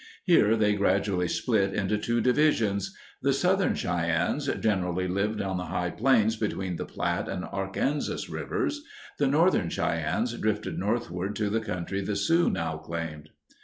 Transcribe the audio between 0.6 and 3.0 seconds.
gradually split into two divisions.